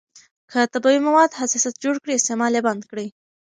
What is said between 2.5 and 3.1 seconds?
یې بند کړئ.